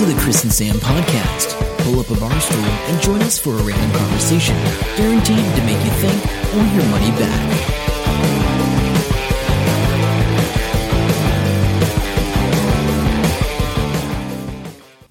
[0.00, 1.58] to the Chris and Sam podcast.
[1.80, 4.56] Pull up a bar stool and join us for a random conversation,
[4.96, 6.24] guaranteed to make you think
[6.54, 7.50] or your money back.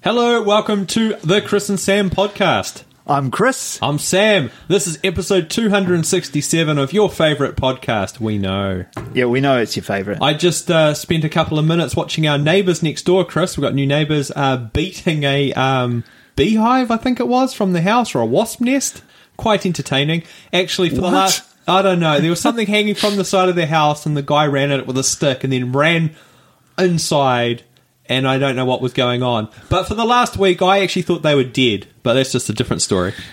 [0.02, 2.82] Hello, welcome to the Chris and Sam podcast.
[3.10, 3.76] I'm Chris.
[3.82, 4.52] I'm Sam.
[4.68, 8.84] This is episode 267 of your favorite podcast, We Know.
[9.12, 10.22] Yeah, we know it's your favourite.
[10.22, 13.56] I just uh, spent a couple of minutes watching our neighbours next door, Chris.
[13.56, 16.04] We've got new neighbours uh, beating a um,
[16.36, 19.02] beehive, I think it was, from the house or a wasp nest.
[19.36, 20.22] Quite entertaining.
[20.52, 21.12] Actually, for the What?
[21.14, 21.48] last.
[21.66, 22.20] I don't know.
[22.20, 24.78] There was something hanging from the side of their house, and the guy ran at
[24.78, 26.14] it with a stick and then ran
[26.78, 27.64] inside,
[28.10, 29.48] and I don't know what was going on.
[29.70, 32.52] But for the last week, I actually thought they were dead, but that's just a
[32.52, 33.14] different story.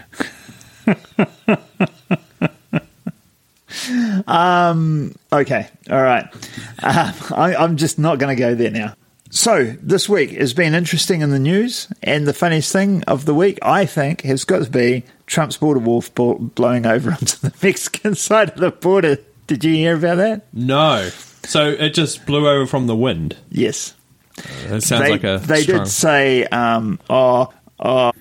[5.32, 6.26] Okay, all right.
[6.84, 8.96] Um, I, I'm just not going to go there now.
[9.30, 13.36] So, this week has been interesting in the news, and the funniest thing of the
[13.36, 16.02] week, I think, has got to be Trump's border wall
[16.40, 19.18] blowing over onto the Mexican side of the border.
[19.48, 20.46] Did you hear about that?
[20.54, 21.10] No.
[21.44, 23.36] So it just blew over from the wind.
[23.50, 23.94] Yes.
[24.38, 25.80] It sounds they like a they strong...
[25.80, 28.12] did say, um, oh, oh,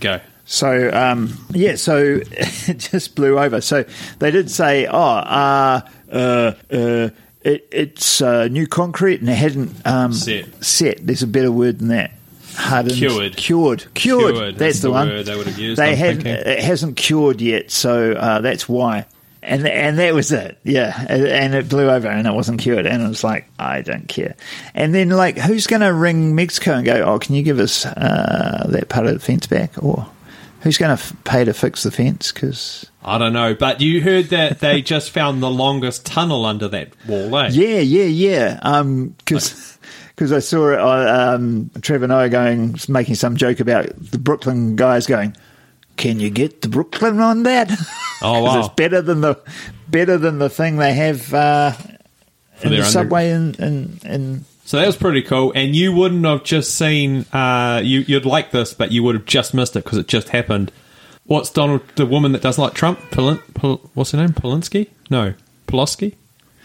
[0.00, 0.20] Go.
[0.44, 3.60] So um, yeah, so it just blew over.
[3.60, 3.84] So
[4.18, 7.08] they did say, "Oh, uh, uh, uh,
[7.42, 10.64] it, it's uh, new concrete and it hadn't um, Set.
[10.64, 11.06] Set.
[11.06, 12.12] There's a better word than that.
[12.54, 13.36] Hardened, Cured.
[13.36, 14.34] cured, cured.
[14.34, 16.26] Cured That's is the, the one word they would have used, They hadn't.
[16.26, 19.04] It hasn't cured yet, so uh, that's why.
[19.46, 20.58] And and that was it.
[20.64, 22.84] Yeah, and and it blew over and it wasn't cured.
[22.84, 24.34] And it was like, I don't care.
[24.74, 27.00] And then like, who's going to ring Mexico and go?
[27.04, 29.80] Oh, can you give us uh, that part of the fence back?
[29.82, 30.04] Or
[30.62, 32.32] who's going to f- pay to fix the fence?
[32.32, 36.66] Because I don't know, but you heard that they just found the longest tunnel under
[36.66, 37.50] that wall, eh?
[37.52, 38.60] yeah, yeah, yeah.
[38.62, 39.72] Um, because.
[40.16, 44.74] Because I saw it, uh, um, Trevor Noah going, making some joke about the Brooklyn
[44.74, 45.36] guys going,
[45.96, 47.70] "Can you get the Brooklyn on that?"
[48.22, 48.60] Oh wow.
[48.60, 49.38] it's better than the
[49.88, 51.72] better than the thing they have uh,
[52.62, 55.52] in the under- subway in, in, in So that was pretty cool.
[55.54, 59.26] And you wouldn't have just seen, uh, you, you'd like this, but you would have
[59.26, 60.72] just missed it because it just happened.
[61.24, 62.98] What's Donald, the woman that doesn't like Trump?
[63.10, 63.34] Pel,
[63.94, 64.30] what's her name?
[64.30, 64.88] Polinsky?
[65.10, 65.34] No.
[65.68, 66.14] Poloski?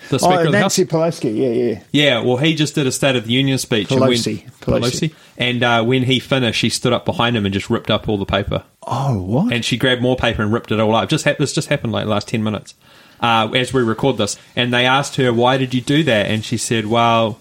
[0.09, 1.19] The Speaker oh of the Nancy House?
[1.19, 1.83] Pelosi, yeah, yeah.
[1.91, 3.91] Yeah, well, he just did a State of the Union speech.
[3.91, 4.43] and Pelosi.
[4.65, 5.13] when, Pelosi.
[5.37, 8.17] And uh, when he finished, she stood up behind him and just ripped up all
[8.17, 8.63] the paper.
[8.83, 9.53] Oh, what?
[9.53, 11.07] and she grabbed more paper and ripped it all up.
[11.07, 12.73] Just ha- this just happened like the last ten minutes
[13.21, 14.37] uh, as we record this.
[14.55, 17.39] And they asked her, "Why did you do that?" And she said, "Well,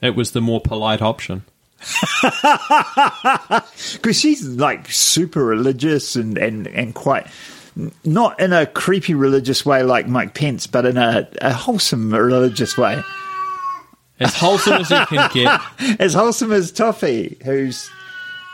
[0.00, 1.44] it was the more polite option."
[3.92, 7.26] Because she's like super religious and, and, and quite
[8.04, 12.76] not in a creepy religious way like Mike Pence, but in a, a wholesome religious
[12.76, 13.00] way.
[14.20, 15.60] As wholesome as you can get.
[16.00, 17.90] As wholesome as Toffee, who's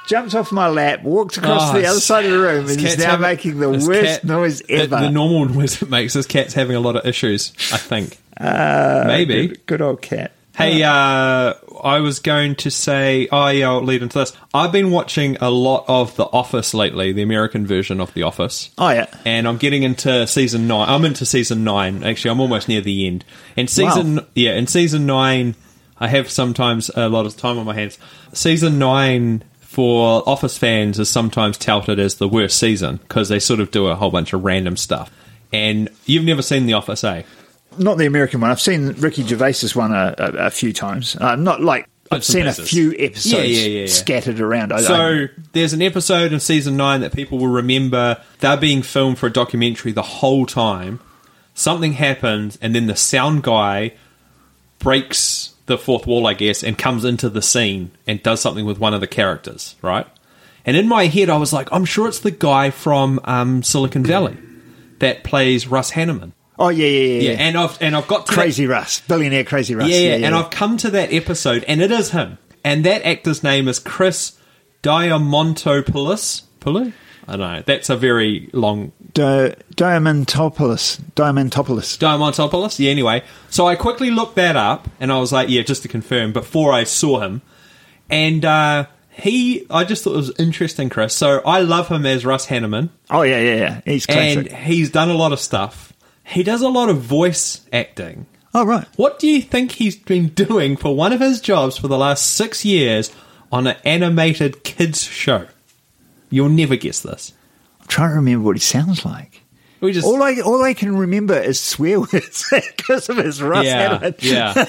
[0.06, 2.96] jumped off my lap, walked across Oh, the other side of the room, and is
[2.96, 3.90] now having- making the worst
[4.20, 4.96] cat- noise the- ever.
[4.96, 6.14] The, normal noise it makes.
[6.14, 7.52] This cat's having a lot of issues.
[7.72, 8.16] I think.
[8.40, 9.48] Uh, Maybe.
[9.48, 10.32] Good, good old cat.
[10.56, 14.32] Hey, uh, I was going to say, oh yeah, I'll lead into this.
[14.54, 18.70] I've been watching a lot of The Office lately, the American version of The Office.
[18.78, 19.06] Oh, yeah.
[19.24, 20.88] and I'm getting into season nine.
[20.88, 22.02] I'm into season nine.
[22.04, 23.24] Actually, I'm almost near the end.
[23.56, 24.26] And season, Wow.
[24.34, 25.54] yeah, in season nine,
[25.98, 27.98] I have sometimes a lot of time on my hands.
[28.32, 33.60] Season nine for Office fans is sometimes touted as the worst season because they sort
[33.60, 35.10] of do a whole bunch of random stuff.
[35.52, 37.22] And you've never seen The Office, eh?
[37.78, 38.50] Not the American one.
[38.50, 41.16] I've seen Ricky Gervais's one a, a, a few times.
[41.16, 44.72] Uh, not like I've seen a few episodes Yeah, yeah, yeah, scattered around.
[44.72, 48.22] I, I, So there's an episode in season nine that people will remember.
[48.40, 51.00] They're being filmed for a documentary the whole time.
[51.54, 53.94] Something happens, and then the sound guy
[54.78, 58.78] breaks the fourth wall, I guess, and comes into the scene and does something with
[58.78, 60.06] one of the characters, right?
[60.64, 64.04] And in my head, I was like, I'm sure it's the guy from um, Silicon
[64.04, 64.36] Valley
[64.98, 66.32] that plays Russ Hanneman.
[66.58, 67.20] Oh yeah, yeah, yeah.
[67.20, 67.36] Yeah, yeah.
[67.40, 69.88] and I've and I've got to that- Crazy Russ, billionaire Crazy Russ.
[69.88, 72.38] yeah, yeah, and I've come to that episode, and it is him.
[72.64, 74.36] And that actor's name is Chris
[74.82, 76.42] Diamantopoulos.
[76.60, 76.92] Pulu?
[77.26, 77.62] I don't know.
[77.66, 81.00] That's a very long Di- Diamantopoulos.
[81.14, 81.98] Diamantopoulos.
[81.98, 82.78] Diamantopoulos.
[82.78, 83.22] Yeah, anyway.
[83.50, 86.72] So I quickly looked that up, and I was like, yeah, just to confirm, before
[86.72, 87.42] I saw him.
[88.10, 91.14] And uh, he, I just thought it was interesting, Chris.
[91.14, 93.80] So I love him as Russ Hanneman, Oh yeah, yeah, yeah.
[93.84, 94.50] He's classic.
[94.52, 95.87] and he's done a lot of stuff.
[96.28, 98.26] He does a lot of voice acting.
[98.54, 98.86] oh right.
[98.96, 102.34] What do you think he's been doing for one of his jobs for the last
[102.34, 103.10] six years
[103.50, 105.46] on an animated kids show?
[106.30, 107.32] You'll never guess this.
[107.80, 109.37] I'm trying to remember what he sounds like.
[109.80, 112.46] We just all I all I can remember is swear words
[112.76, 114.64] because of his Ross yeah, yeah.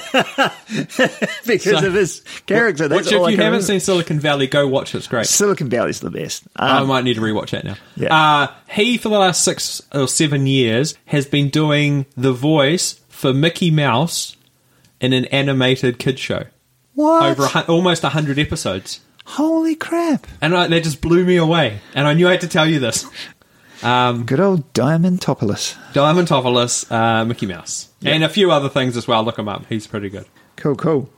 [1.45, 2.87] because So- of his character.
[2.87, 3.61] That's Which, if I you haven't remember.
[3.61, 4.99] seen Silicon Valley, go watch it.
[4.99, 5.25] It's great.
[5.25, 6.43] Silicon Valley's the best.
[6.55, 7.75] I Um, might need to rewatch that now.
[7.95, 8.15] Yeah.
[8.15, 13.33] Uh, he, for the last six or seven years, has been doing the voice for
[13.33, 14.35] Mickey Mouse
[15.01, 16.43] in an animated kid show.
[16.93, 17.25] what?
[17.31, 18.99] Over a, almost 100 episodes.
[19.25, 20.25] Holy crap!
[20.41, 21.79] And I, that just blew me away.
[21.93, 23.05] And I knew I had to tell you this.
[23.81, 25.77] Good old Diamond Topoulos.
[25.93, 27.89] Diamantopoulos, uh, Mickey Mouse.
[28.03, 29.23] And a few other things as well.
[29.23, 29.65] Look him up.
[29.67, 30.25] He's pretty good.
[30.55, 31.09] Cool, cool.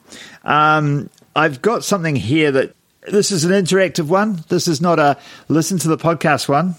[0.43, 2.75] Um, I've got something here that
[3.07, 4.43] this is an interactive one.
[4.49, 5.17] This is not a
[5.47, 6.75] listen to the podcast one.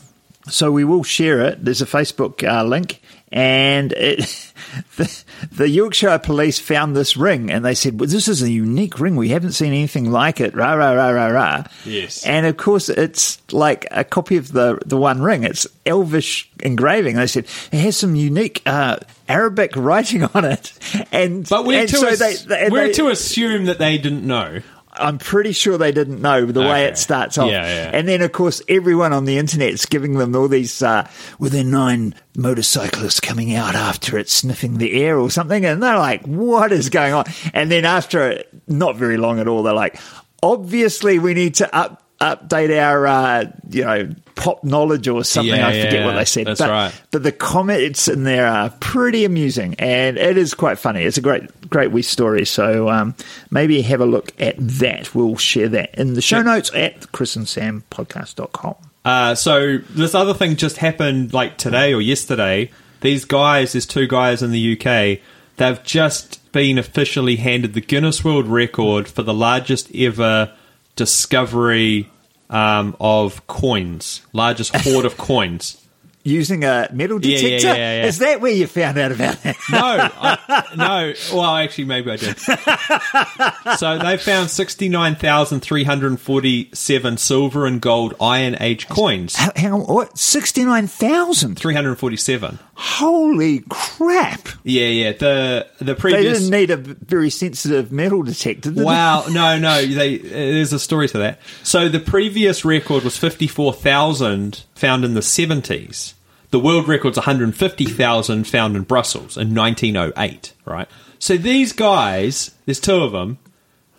[0.48, 1.64] So we will share it.
[1.64, 3.00] There's a Facebook uh, link,
[3.30, 4.51] and it,
[4.96, 8.98] the, the Yorkshire Police found this ring, and they said, "Well, this is a unique
[9.00, 9.16] ring.
[9.16, 11.64] We haven't seen anything like it." Rah rah rah rah rah.
[11.84, 12.24] Yes.
[12.26, 15.44] And of course, it's like a copy of the the One Ring.
[15.44, 17.16] It's Elvish engraving.
[17.16, 18.96] They said it has some unique uh,
[19.28, 20.72] Arabic writing on it,
[21.12, 23.98] and But we're, and to, so as- they- they- we're they- to assume that they
[23.98, 24.60] didn't know.
[24.94, 27.50] I'm pretty sure they didn't know the way it starts off.
[27.50, 27.90] Yeah, yeah.
[27.94, 31.08] And then, of course, everyone on the internet's giving them all these, uh,
[31.38, 35.64] were there nine motorcyclists coming out after it sniffing the air or something?
[35.64, 37.24] And they're like, what is going on?
[37.54, 39.98] And then after not very long at all, they're like,
[40.42, 45.54] obviously we need to up, update our, uh, you know, pop knowledge or something.
[45.54, 46.46] Yeah, I forget yeah, what they said.
[46.46, 47.02] but, right.
[47.10, 51.02] But the comments in there are pretty amusing, and it is quite funny.
[51.02, 52.46] It's a great, great wee story.
[52.46, 53.14] So um,
[53.50, 55.14] maybe have a look at that.
[55.14, 56.46] We'll share that in the show Yep.
[56.46, 58.74] notes at the chris and chrisandsampodcast.com.
[59.04, 62.70] Uh, so this other thing just happened like today or yesterday.
[63.00, 65.18] These guys, there's two guys in the UK.
[65.56, 70.52] They've just been officially handed the Guinness World Record for the largest ever
[70.96, 72.10] discovery
[72.50, 75.81] um, of coins, largest hoard of coins.
[76.24, 77.66] Using a metal Yeah, yeah, detector?
[77.78, 78.06] yeah, yeah.
[78.06, 79.56] Is that where you found out about that?
[79.70, 81.14] No, I, no.
[81.36, 82.38] Well, actually, maybe I did.
[83.78, 89.34] so they found sixty-nine thousand three hundred forty-seven silver and gold Iron Age coins.
[89.36, 90.16] How, how, what?
[90.18, 91.56] 69,000?
[91.56, 92.58] Three hundred forty-seven.
[92.74, 94.48] Holy crap.
[94.64, 95.12] Yeah, yeah.
[95.12, 98.84] The the previous They didn't need a very sensitive metal detector, did they?
[98.84, 99.84] Wow, no, no.
[99.84, 101.40] They uh, there's a story to that.
[101.62, 106.14] So the previous record was fifty-four thousand found in the seventies.
[106.50, 110.52] The world record's one hundred fifty thousand found in Brussels in nineteen oh eight.
[110.64, 110.88] Right.
[111.18, 113.38] So these guys, there's two of them.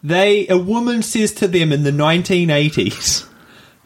[0.03, 3.25] They a woman says to them in the nineteen eighties,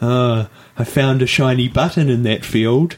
[0.01, 0.47] "Uh,
[0.77, 2.97] I found a shiny button in that field."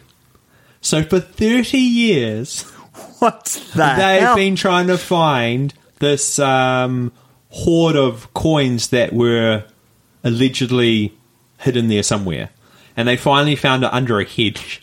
[0.82, 2.62] So for thirty years,
[3.20, 4.36] What the They've hell?
[4.36, 7.12] been trying to find this um,
[7.50, 9.66] hoard of coins that were
[10.24, 11.14] allegedly
[11.60, 12.50] hidden there somewhere,
[13.00, 14.82] and they finally found it under a hedge.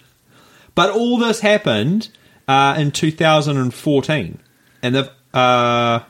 [0.74, 2.08] But all this happened
[2.48, 4.38] uh, in 2014,
[4.82, 6.00] and they've uh,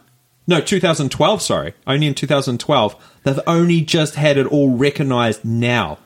[0.47, 1.43] no 2012.
[1.43, 3.21] Sorry, only in 2012.
[3.25, 5.99] They've only just had it all recognised now.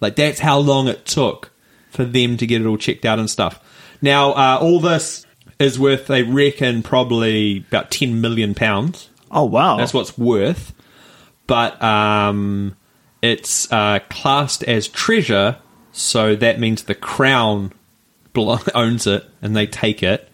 [0.00, 1.50] Like that's how long it took
[1.90, 3.62] for them to get it all checked out and stuff.
[4.00, 5.26] Now, uh, all this
[5.58, 9.10] is worth, they reckon, probably about ten million pounds.
[9.30, 9.76] oh, wow.
[9.76, 10.72] That's what's worth.
[11.46, 12.74] But um,
[13.22, 15.56] it's uh, classed as treasure,
[15.92, 17.72] so that means the crown
[18.74, 20.26] owns it and they take it.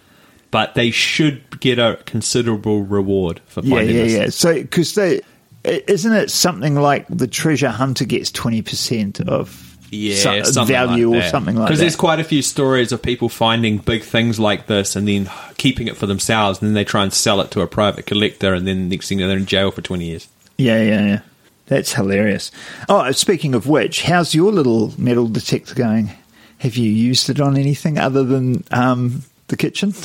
[0.51, 4.13] But they should get a considerable reward for Yeah, finding yeah, this.
[4.15, 4.29] yeah.
[4.31, 5.21] So, because they,
[5.65, 11.19] isn't it something like the treasure hunter gets 20% of yeah, some- something value like
[11.19, 11.31] or that.
[11.33, 14.95] something like Because there's quite a few stories of people finding big things like this
[14.97, 15.29] and then
[15.59, 18.55] keeping it for themselves, and then they try and sell it to a private collector,
[18.55, 20.29] and then next thing they're in jail for 20 years.
[20.59, 21.21] Yeah, yeah, yeah.
[21.67, 22.51] That's hilarious.
[22.89, 26.11] Oh, speaking of which, how's your little metal detector going?
[26.59, 29.95] Have you used it on anything other than um, the kitchen?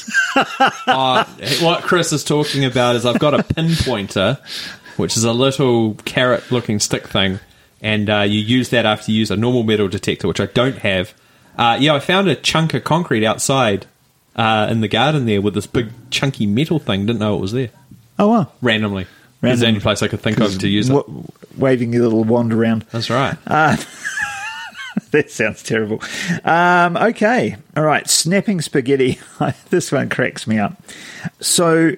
[0.88, 1.24] Uh,
[1.62, 4.40] what Chris is talking about is I've got a pinpointer,
[4.98, 7.40] which is a little carrot-looking stick thing,
[7.82, 10.78] and uh, you use that after you use a normal metal detector, which I don't
[10.80, 11.14] have.
[11.58, 13.86] Uh, yeah, I found a chunk of concrete outside
[14.36, 17.06] uh, in the garden there with this big chunky metal thing.
[17.06, 17.70] Didn't know it was there.
[18.20, 18.52] oh, wow.
[18.62, 19.06] Randomly.
[19.44, 20.94] It's the only place I could think of to use it.
[20.94, 21.24] W-
[21.58, 22.86] waving your little wand around.
[22.92, 23.38] That's right.
[25.12, 26.02] that sounds terrible.
[26.44, 27.56] Um, okay.
[27.76, 28.08] All right.
[28.10, 29.20] Snapping spaghetti.
[29.70, 30.82] this one cracks me up.
[31.40, 31.94] So,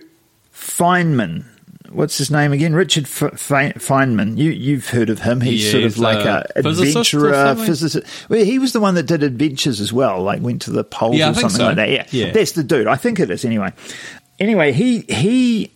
[0.54, 1.46] Feynman.
[1.92, 2.74] What's his name again?
[2.74, 4.36] Richard F- Fe- Feynman.
[4.38, 5.42] You, you've heard of him.
[5.42, 8.30] He's Yeah, sort of like a a or adventurer, physicist.
[8.30, 11.18] Well, he was the one that did adventures as well, like went to the poles
[11.18, 11.66] Yeah, or something so.
[11.66, 11.90] like that.
[11.90, 12.06] Yeah.
[12.10, 12.32] Yeah.
[12.32, 12.88] That's the dude.
[12.88, 13.74] I think it is anyway.
[14.40, 15.72] Anyway, he he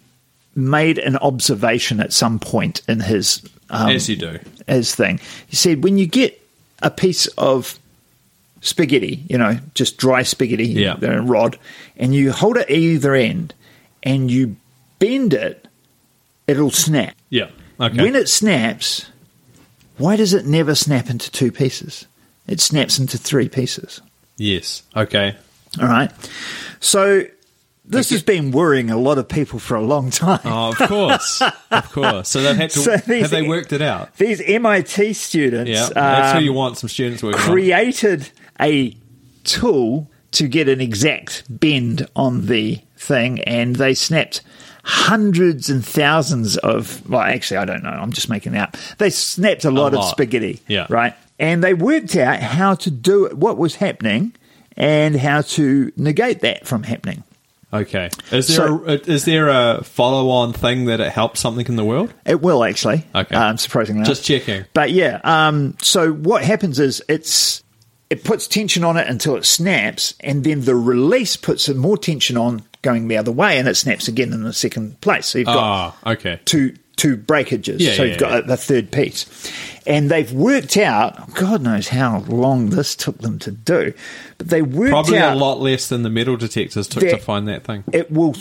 [0.58, 4.40] made an observation at some point in his um, As you do.
[4.68, 5.20] as thing.
[5.48, 6.42] He said when you get
[6.82, 7.78] a piece of
[8.62, 10.98] spaghetti, you know, just dry spaghetti, Yeah.
[11.02, 11.58] rod,
[11.96, 13.54] and you hold it at either end
[14.04, 14.56] and you
[15.00, 15.68] bend it,
[16.48, 17.16] it'll snap.
[17.30, 17.50] Yeah.
[17.80, 18.02] Okay.
[18.02, 19.06] When it snaps,
[19.98, 22.06] why does it never snap into two pieces?
[22.48, 24.02] It snaps into three pieces.
[24.38, 24.82] yes.
[24.96, 25.36] Okay.
[25.80, 26.12] All right.
[26.80, 27.26] So
[27.88, 30.42] this has been worrying a lot of people for a long time.
[30.44, 31.42] Oh, of course.
[31.72, 32.30] of course.
[32.30, 32.80] So they've had to.
[32.80, 34.16] So these- have they worked it out?
[34.18, 35.90] These MIT students Yeah.
[35.94, 36.78] That's who um, you want.
[36.78, 37.46] Some students working on.
[37.48, 38.30] created
[38.60, 38.96] a
[39.44, 44.42] tool to get an exact bend on the thing, and they snapped
[44.84, 47.08] hundreds and thousands of.
[47.10, 47.90] Well, actually, I don't know.
[47.90, 48.76] I'm just making it up.
[48.98, 50.12] They snapped a lot, of lot.
[50.12, 50.60] spaghetti.
[50.68, 50.88] Yeah.
[50.90, 51.14] Right.
[51.40, 54.34] And they worked out how to do it, what was happening,
[54.76, 57.24] and how to negate that from happening.
[57.74, 58.10] Okay.
[58.32, 61.76] Is there So- a, is there a follow on thing that it helps something in
[61.76, 62.14] the world?
[62.26, 63.06] It will actually.
[63.14, 63.36] Okay.
[63.36, 64.08] Um, surprisingly, enough.
[64.08, 64.66] Just checking.
[64.74, 67.64] But yeah, um, so what happens is it's
[68.10, 71.98] it puts tension on it until it snaps, and then the release puts some more
[71.98, 75.26] tension on going the other way, and it snaps again in the second place.
[75.26, 76.40] So you've got Ah, okay.
[76.46, 77.82] two two breakages.
[77.82, 78.52] Yeah, so yeah, you've got yeah.
[78.52, 79.26] a, a third piece,
[79.88, 81.34] and they've worked out.
[81.34, 83.94] God knows how long this took them to do,
[84.38, 87.18] but they worked Probably out Probably a lot less than the metal detectors took to
[87.18, 87.84] find that thing.
[87.94, 88.36] it will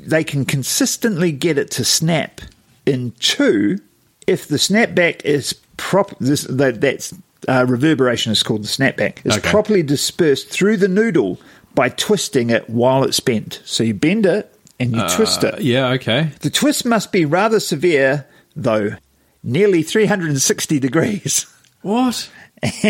[0.00, 2.40] they can consistently get it to snap
[2.86, 3.78] in two
[4.26, 7.14] if the snapback is prop this that that's
[7.48, 9.50] uh, reverberation is called the snapback is Okay.
[9.50, 11.38] properly dispersed through the noodle
[11.74, 15.58] by twisting it while it's bent so you bend it and you twist it Uh,
[15.60, 16.30] yeah, okay.
[16.40, 18.90] the twist must be rather severe though
[19.44, 21.46] nearly 360 degrees
[21.82, 22.28] What?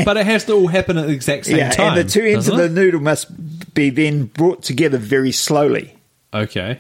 [0.05, 1.99] but it has to all happen at the exact same yeah time.
[1.99, 5.95] and the two ends of doesn't the noodle must be then brought together very slowly
[6.35, 6.79] Okay.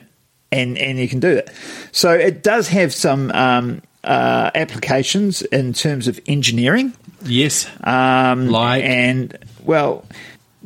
[0.52, 1.52] and and you can do that.
[1.92, 6.92] So it does have some um, uh, applications in terms of engineering,
[7.24, 7.66] Yes.
[7.84, 8.82] um, Like?
[8.84, 10.04] and well,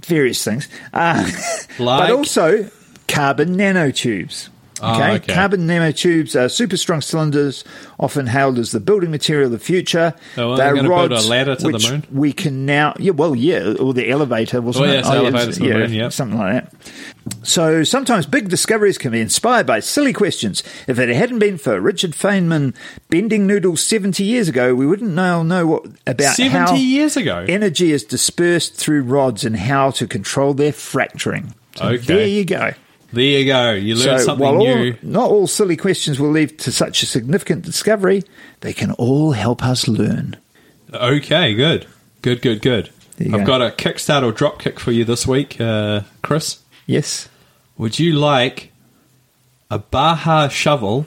[0.01, 1.25] various things, uh,
[1.79, 2.09] Like?
[2.09, 2.69] but also
[3.09, 4.49] carbon nanotubes.
[4.83, 5.13] Oh, Okay?
[5.13, 5.33] okay.
[5.35, 7.65] carbon nanotubes are super strong cylinders,
[7.99, 10.15] often hailed as the building material of the future.
[10.37, 12.05] Oh, well, they're They're gonna build a rods ladder to the moon?
[12.13, 14.95] We can now, yeah, well, yeah, or the elevator, wasn't Oh, it?
[14.95, 16.09] yes, oh, the elevator to the moon, yeah.
[16.09, 16.73] something like that.
[17.47, 20.63] So sometimes big discoveries can be inspired by silly questions.
[20.89, 22.75] If it hadn't been for Richard Feynman
[23.11, 27.47] bending noodles 70 years ago, we wouldn't now know what about 70 how years ago?
[27.49, 31.55] energy is dispersed through rods and how to control their fracturing.
[31.77, 31.97] So Okay.
[32.05, 32.73] there you go.
[33.15, 33.73] There you go.
[33.73, 34.97] You learn So something while all, new.
[35.03, 38.23] not all silly questions will lead to such a significant discovery,
[38.61, 40.37] they can all help us learn.
[40.93, 41.87] Okay, good.
[42.23, 42.91] Good, good, good.
[43.21, 43.45] I've go.
[43.45, 46.59] got a Kickstarter dropkick for you this week, uh, Chris.
[46.87, 47.29] Yes.
[47.79, 48.73] Would you like
[49.71, 51.07] a Baja shovel,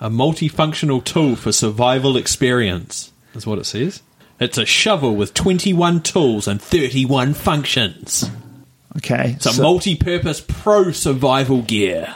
[0.00, 3.12] a multifunctional tool for survival experience?
[3.34, 4.02] Is what it says.
[4.40, 8.28] It's a shovel with 21 tools and 31 functions.
[8.98, 9.32] Okay.
[9.36, 12.14] It's a multi-purpose pro survival gear.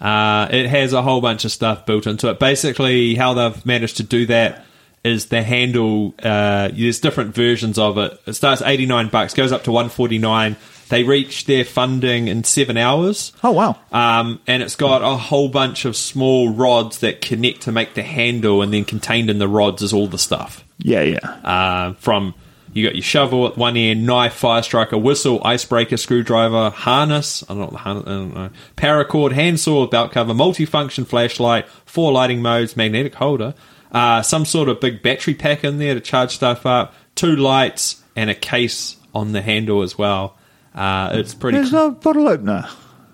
[0.00, 2.38] Uh, it has a whole bunch of stuff built into it.
[2.40, 4.64] Basically, how they've managed to do that
[5.04, 6.14] is the handle.
[6.20, 8.20] Uh, there's different versions of it.
[8.26, 10.56] It starts 89 bucks, goes up to 149.
[10.88, 13.32] They reach their funding in seven hours.
[13.44, 13.78] oh, wow.
[13.92, 18.02] Um, and it's got a whole bunch of small rods that connect to make the
[18.02, 21.18] handle, and then contained in the rods is all the stuff Yeah, yeah.
[21.44, 22.34] uh, from
[22.72, 27.42] you got your shovel at one end, knife, fire striker, whistle, icebreaker, screwdriver, harness.
[27.44, 28.04] I don't know what the harness.
[28.06, 28.50] I don't know.
[28.76, 33.54] Paracord, handsaw, belt cover, multifunction flashlight, four lighting modes, magnetic holder,
[33.92, 38.02] uh, some sort of big battery pack in there to charge stuff up, two lights,
[38.16, 40.36] and a case on the handle as well.
[40.74, 41.58] Uh, it's pretty.
[41.58, 42.66] There's no bottle opener.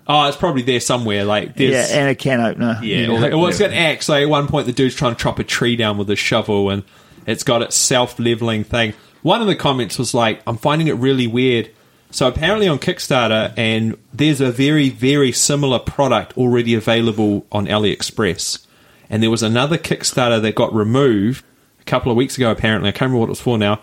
[0.07, 1.25] oh, it's probably there somewhere.
[1.25, 2.79] Like yeah, and a can opener.
[2.81, 4.07] yeah, hope well, it's got an axe.
[4.07, 6.69] Like at one point, the dude's trying to chop a tree down with a shovel,
[6.69, 6.83] and
[7.25, 8.93] it's got its self-leveling thing.
[9.21, 11.69] One of the comments was like, "I'm finding it really weird."
[12.11, 18.65] So apparently on Kickstarter, and there's a very, very similar product already available on AliExpress.
[19.11, 21.43] And there was another Kickstarter that got removed
[21.79, 22.49] a couple of weeks ago.
[22.49, 23.79] Apparently, I can't remember what it was for now.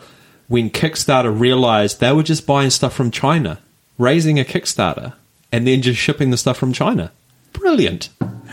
[0.49, 3.61] When Kickstarter realized they were just buying stuff from China,
[3.99, 5.15] raising a Kickstarter,
[5.53, 7.13] and then just shipping the stuff from China.
[7.53, 8.09] Brilliant.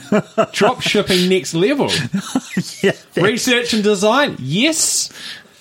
[0.52, 1.90] Drop shipping next level.
[2.82, 5.10] Yeah, Research and design, yes.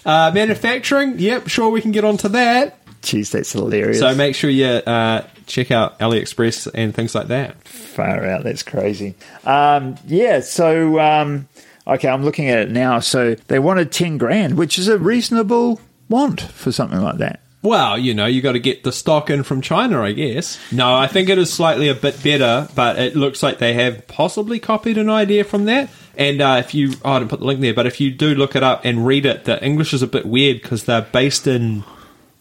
[0.05, 2.79] Uh, manufacturing, yep, sure we can get onto that.
[3.03, 3.99] Jeez, that's hilarious.
[3.99, 7.63] So make sure you uh, check out AliExpress and things like that.
[7.67, 9.15] Far out, that's crazy.
[9.45, 11.49] Um, yeah, so um,
[11.87, 13.01] okay, I'm looking at it now.
[13.01, 17.42] So they wanted ten grand, which is a reasonable want for something like that.
[17.63, 20.59] Well, you know, you got to get the stock in from China, I guess.
[20.73, 24.09] No, I think it is slightly a bit better, but it looks like they have
[24.09, 25.89] possibly copied an idea from that.
[26.17, 28.35] And uh, if you, oh, I didn't put the link there, but if you do
[28.35, 31.47] look it up and read it, the English is a bit weird because they're based
[31.47, 31.85] in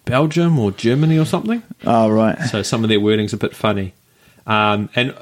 [0.06, 1.62] Belgium or Germany or something.
[1.86, 2.38] Oh, right.
[2.50, 3.94] So some of their wording's a bit funny.
[4.48, 5.16] Um, and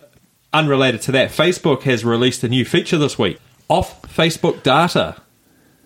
[0.53, 3.38] unrelated to that, Facebook has released a new feature this week
[3.68, 5.18] off Facebook data.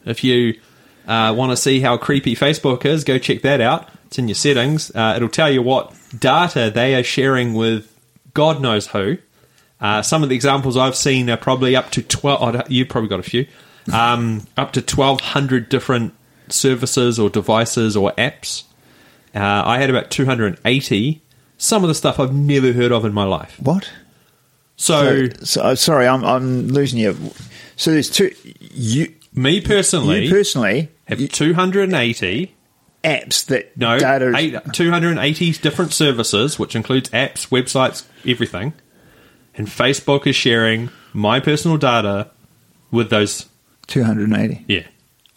[0.06, 0.60] If you
[1.08, 3.90] uh, want to see how creepy Facebook is, go check that out.
[4.14, 4.92] It's in your settings.
[4.94, 7.92] Uh, it'll tell you what data they are sharing with
[8.36, 9.18] God knows who.
[9.82, 12.56] Uh, some of the examples I've seen are probably up to 12.
[12.56, 13.48] Oh, you've probably got a few.
[13.92, 16.14] Um, up to 1,200 different
[16.48, 18.66] services or devices or apps.
[19.34, 21.22] Uh, I had about 280.
[21.58, 23.60] Some of the stuff I've never heard of in my life.
[23.60, 23.90] What?
[24.76, 27.18] So, So, so- sorry, I'm, I'm losing you.
[27.78, 28.32] So there's two.
[28.60, 32.56] You, me personally you personally have you- 280.
[33.04, 34.34] Apps that No, data.
[34.36, 38.74] eight, 280 different services, which includes apps, websites, everything.
[39.56, 42.30] And Facebook is sharing my personal data
[42.92, 43.48] with those.
[43.88, 44.66] 280.
[44.68, 44.88] Yeah.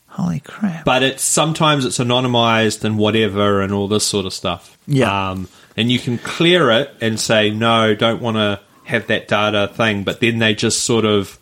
[0.09, 0.85] Holy crap.
[0.85, 4.79] But it's sometimes it's anonymized and whatever and all this sort of stuff.
[4.87, 5.31] Yeah.
[5.31, 9.71] Um, and you can clear it and say, no, don't want to have that data
[9.75, 10.05] thing.
[10.05, 11.39] But then they just sort of.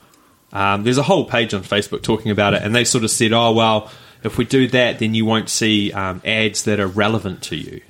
[0.53, 3.33] Um, there's a whole page on Facebook talking about it, and they sort of said,
[3.33, 3.91] oh, well,
[4.25, 7.81] if we do that, then you won't see um, ads that are relevant to you.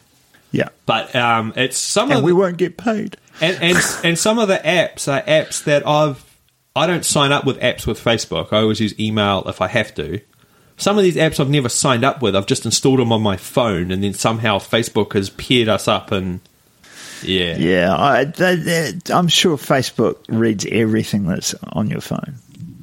[0.51, 0.69] yeah.
[0.87, 3.17] But um, it's some And of we the, won't get paid.
[3.41, 6.23] and, and and some of the apps are apps that I've
[6.77, 8.53] I don't sign up with apps with Facebook.
[8.53, 10.21] I always use email if I have to.
[10.77, 12.35] Some of these apps I've never signed up with.
[12.35, 16.11] I've just installed them on my phone, and then somehow Facebook has paired us up,
[16.11, 16.41] and
[17.23, 18.23] yeah, Yeah, I,
[19.11, 22.35] I'm sure Facebook reads everything that's on your phone.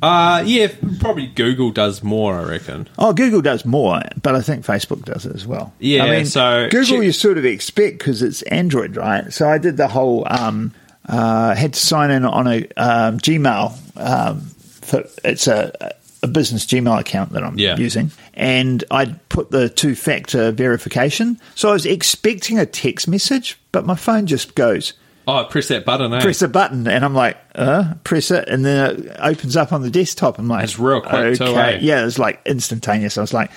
[0.02, 0.68] Uh, yeah.
[1.00, 2.88] Probably Google does more, I reckon.
[2.98, 5.74] Oh, Google does more, but I think Facebook does it as well.
[5.80, 9.32] Yeah, I mean, so Google check- you sort of expect because it's Android, right?
[9.32, 10.74] So I did the whole um,
[11.08, 13.98] uh, had to sign in on a um, Gmail.
[13.98, 14.42] Um,
[14.82, 15.94] for, it's a,
[16.24, 17.78] a business Gmail account that I'm Yeah.
[17.78, 21.40] using, and I put the two factor verification.
[21.56, 24.94] So I was expecting a text message, but my phone just goes
[25.28, 26.14] Oh, press that button.
[26.14, 26.22] Eh?
[26.22, 29.82] press a button, and I'm like, uh, press it, and then it opens up on
[29.82, 30.40] the desktop.
[30.40, 31.80] I'm like, It's real quick too, eh?
[31.82, 33.18] Yeah, it's like instantaneous.
[33.18, 33.52] I was like,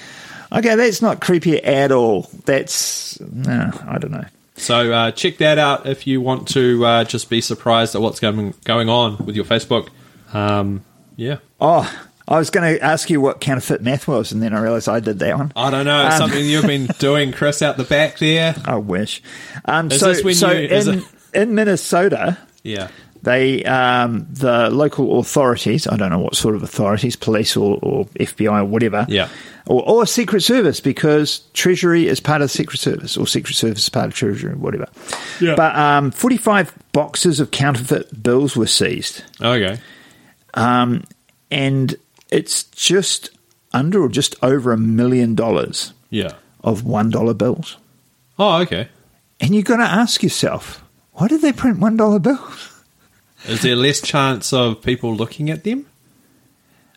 [0.52, 2.28] okay, that's not creepy at all.
[2.44, 4.24] That's no, I don't know.
[4.56, 8.20] So uh, check that out if you want to uh, just be surprised at what's
[8.20, 9.88] going going on with your Facebook.
[10.32, 10.84] Um,
[11.16, 11.38] yeah.
[11.60, 11.90] Oh,
[12.26, 15.00] I was going to ask you what counterfeit math was, and then I realized I
[15.00, 15.52] did that one.
[15.56, 16.06] I don't know.
[16.06, 18.54] It's Um, something you've been doing, Chris, out the back there.
[18.64, 19.22] I wish.
[19.64, 22.88] Um, Is so, this when so you- is in it- in Minnesota, Yeah.
[23.22, 28.04] they um, the local authorities i don't know what sort of authorities police or, or
[28.20, 29.28] fbi or whatever Yeah.
[29.66, 33.88] or, or secret service because treasury is part of secret service or secret service is
[33.88, 34.88] part of treasury whatever
[35.40, 35.54] Yeah.
[35.56, 39.78] but um, 45 boxes of counterfeit bills were seized Okay.
[40.54, 41.04] um,
[41.50, 41.96] and
[42.30, 43.30] it's just
[43.72, 46.32] under or just over a million dollars Yeah.
[46.62, 47.78] of one dollar bills
[48.38, 48.88] Oh, okay.
[49.40, 50.83] and you've got to ask yourself
[51.14, 52.82] why did they print one dollar bills
[53.46, 55.86] Is there less chance of people looking at them?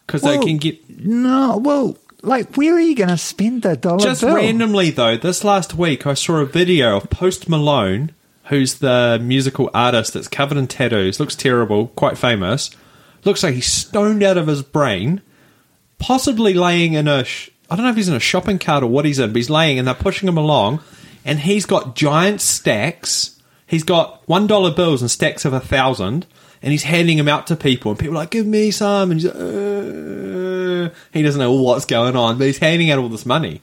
[0.06, 3.76] Because Well, they can get No, well, like, where are you going to spend the
[3.76, 4.36] dollar just bill?
[4.36, 5.18] randomly though.
[5.18, 8.12] This last week, I saw a video of Post Malone,
[8.46, 11.20] who's the musical artist that's covered in tattoos.
[11.20, 12.72] Looks terrible, quite famous.
[13.26, 15.22] Looks like he's stoned out of his brain,
[16.00, 17.24] possibly laying in a.
[17.26, 19.36] Sh- I don't know if he's in a shopping cart or what he's in, but
[19.36, 20.80] he's laying and they're pushing him along,
[21.26, 23.37] and he's got giant stacks.
[23.68, 26.26] He's got one dollar bills and stacks of a thousand,
[26.62, 29.20] and he's handing them out to people, and people are like, "Give me some," and
[29.22, 33.26] he's like, uh, he doesn't know what's going on, but he's handing out all this
[33.26, 33.62] money.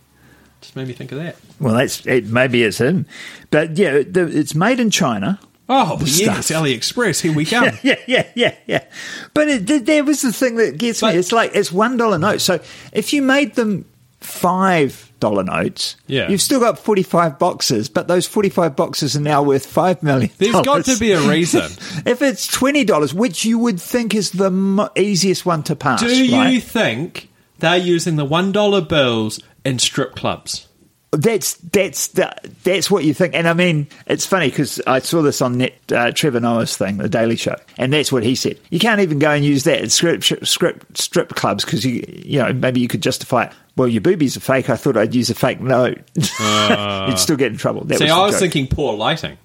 [0.60, 1.36] Just made me think of that.
[1.58, 3.06] Well, that's it, maybe it's him,
[3.50, 5.38] but yeah, the, it's made in China.
[5.66, 6.62] Oh, The yes, stuff.
[6.62, 7.22] AliExpress.
[7.22, 7.70] Here we come.
[7.82, 8.84] Yeah, yeah, yeah, yeah.
[9.32, 11.18] But it, th- there was the thing that gets But- me.
[11.20, 12.42] It's like it's one dollar note.
[12.42, 12.60] So
[12.92, 13.86] if you made them
[14.24, 16.28] five dollar notes, Yeah.
[16.28, 17.88] you've still got forty five boxes.
[17.88, 20.30] But those forty five boxes are now worth five million.
[20.38, 21.62] There's got to be a reason.
[22.06, 26.00] if it's twenty dollars, which you would think is the mo- easiest one to pass.
[26.00, 30.66] Do you think they're using the one dollar bills in strip clubs?
[31.12, 32.34] That's that's the,
[32.64, 35.74] that's what you think, and I mean it's funny because I saw this on net
[35.92, 38.58] uh, Trevor Noah's thing, The Daily Show, and that's what he said.
[38.70, 42.40] You can't even go and use that in strip strip strip clubs because you you
[42.40, 43.52] know maybe you could justify it.
[43.76, 44.70] Well, your boobies are fake.
[44.70, 45.98] I thought I'd use a fake note.
[46.14, 47.84] You'd still get in trouble.
[47.84, 48.40] That See, was I was joke.
[48.40, 49.36] thinking poor lighting.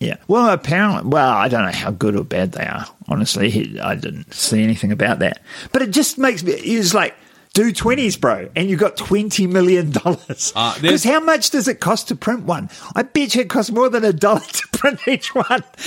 [0.00, 0.16] Yeah.
[0.28, 2.84] Well, apparently, well, I don't know how good or bad they are.
[3.08, 5.40] Honestly, I didn't see anything about that.
[5.72, 6.52] But it just makes me.
[6.52, 7.14] It's like
[7.54, 10.52] do twenties, bro, and you got twenty million dollars.
[10.54, 12.68] Uh, Because there's- how much does it cost to print one?
[12.94, 15.62] I bet you it costs more than a dollar to print each one.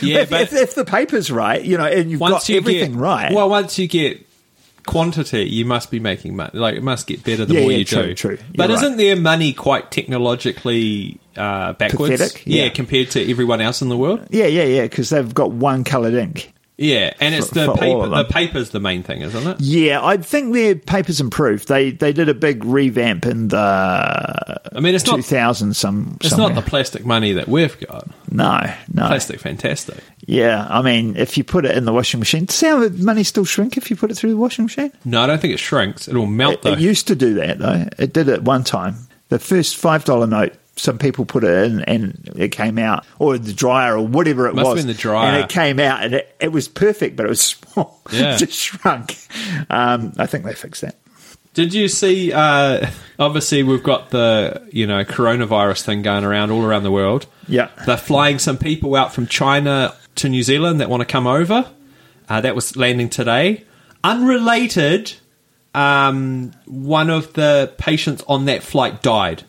[0.00, 2.92] Yeah, if, but if, if the paper's right, you know, and you've got you everything
[2.92, 3.32] get, right.
[3.34, 4.27] Well, once you get
[4.88, 6.50] quantity, you must be making money.
[6.54, 8.14] Like it must get better the Yeah, more yeah, you true, do.
[8.14, 8.30] true.
[8.30, 8.78] You're But right.
[8.78, 12.12] isn't their money quite technologically uh, backwards?
[12.18, 12.68] Pathetic, yeah.
[12.70, 14.26] compared to everyone else in the world.
[14.30, 16.52] Yeah, yeah, yeah, because they've got one coloured ink.
[16.80, 18.06] Yeah, and it's For- the for paper.
[18.08, 19.60] The paper's the main thing, isn't it?
[19.60, 21.66] Yeah, I think their paper's improved.
[21.66, 23.58] They they did a big revamp in the
[24.74, 25.16] I mean, it's not.
[25.16, 26.16] 2000 some.
[26.20, 26.50] It's somewhere.
[26.54, 28.08] not the plastic money that we've got.
[28.30, 28.60] no,
[28.92, 29.06] no.
[29.08, 29.98] Plastic, fantastic.
[30.26, 33.44] Yeah, I mean, if you put it in the washing machine, does the money still
[33.44, 34.92] shrink if you put it through the washing machine?
[35.04, 36.06] No, I don't think it shrinks.
[36.06, 36.72] It'll melt It, though.
[36.74, 37.86] it used to do that though.
[37.98, 38.94] It did it one time.
[39.30, 43.36] The first five dollar note, some people put it in and it came out, or
[43.38, 44.84] the dryer, or whatever it Must have was.
[44.84, 45.28] been the dryer.
[45.32, 48.00] and it came out, and it, it was perfect, but it was small.
[48.12, 48.34] Yeah.
[48.34, 49.16] it just shrunk.
[49.68, 50.96] Um, I think they fixed that.
[51.54, 52.32] Did you see?
[52.32, 52.88] Uh,
[53.18, 57.26] obviously, we've got the you know coronavirus thing going around all around the world.
[57.48, 57.70] Yeah.
[57.86, 61.68] they're flying some people out from China to New Zealand that want to come over.
[62.28, 63.64] Uh, that was landing today.
[64.04, 65.14] Unrelated,
[65.74, 69.44] um, one of the patients on that flight died.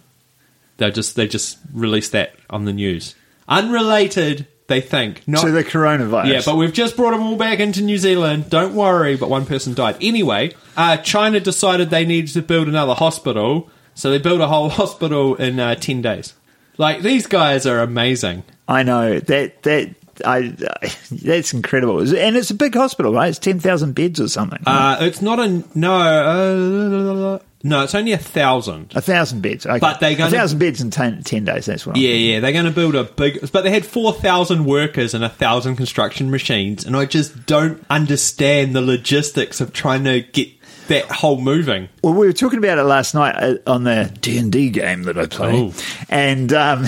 [0.80, 3.16] They just they just released that on the news.
[3.48, 5.28] Unrelated, they think.
[5.28, 6.28] Not, to the coronavirus.
[6.32, 8.50] yeah, but we've just brought them all back into New Zealand.
[8.50, 9.98] Don't worry, but one person died.
[10.02, 14.70] Anyway, uh, China decided they needed to build another hospital, so they built a whole
[14.82, 16.34] hospital in uh, 10 days.
[16.78, 18.44] Like, these guys are amazing.
[18.68, 20.56] I know that that I
[21.12, 23.30] that's incredible, and it's a big hospital, right?
[23.30, 24.60] It's ten thousand beds or something.
[24.66, 25.64] Uh, it's not a.
[25.74, 28.94] No, uh, no, it's only a thousand.
[28.96, 29.80] a thousand beds, okay.
[29.80, 31.66] But they a gonna- thousand beds in ten, days.
[31.66, 31.96] That's what.
[31.98, 33.52] I'm Yeah, yeah, they're going to build a big.
[33.52, 38.76] But they had 4,000 workers and a 1,000 construction machines, and I just don't understand
[38.76, 40.50] the logistics of trying to get
[40.88, 41.88] that whole moving.
[42.04, 45.04] Well, we were talking about it last night uh, on the D and D game
[45.04, 45.74] that I play, Oh.
[46.10, 46.86] and um,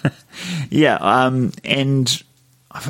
[0.70, 2.22] yeah, um, and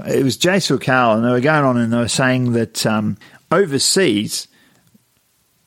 [0.07, 2.87] it was Jace or Carl, and they were going on and they were saying that
[2.87, 3.16] um,
[3.50, 4.48] overseas,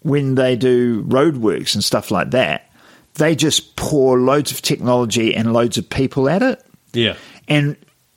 [0.01, 2.71] when they do roadworks and stuff like that,
[3.15, 6.63] they just pour loads of technology and loads of people at it.
[6.93, 7.15] Yeah.
[7.47, 7.75] And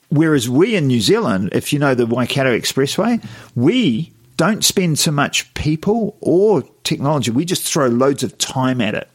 [0.09, 5.11] whereas we in New Zealand, if you know the Waikato Expressway, we don't spend so
[5.11, 7.31] much people or technology.
[7.31, 9.09] We just throw loads of time at it.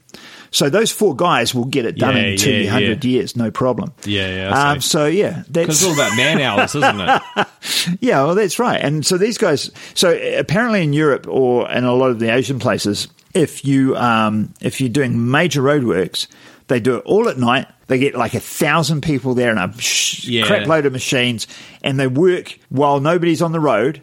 [0.52, 3.92] So those four guys will get it done Yeah, in yeah, 200 years, no problem.
[4.04, 7.46] Yeah, yeah, Um, so yeah, that's it's all about man hours, isn't it?
[8.00, 8.80] yeah, well, that's right.
[8.80, 12.58] And so these guys, so apparently in Europe or in a lot of the Asian
[12.58, 16.26] places, if you um, if you're doing major roadworks,
[16.66, 17.68] they do it all at night.
[17.86, 20.46] They get like a thousand people there and a sh- Yeah.
[20.46, 21.46] crap load of machines,
[21.82, 24.02] and they work while nobody's on the road,